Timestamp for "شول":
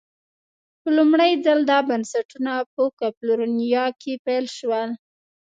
4.57-4.89